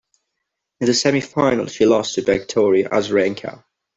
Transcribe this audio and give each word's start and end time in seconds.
In 0.79 0.87
the 0.87 0.93
semifinal 0.93 1.69
she 1.69 1.85
lost 1.85 2.15
to 2.15 2.23
Victoria 2.23 2.89
Azarenka. 2.89 3.63